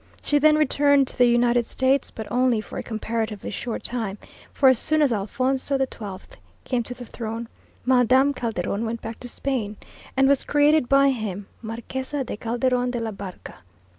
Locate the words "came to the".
6.63-7.05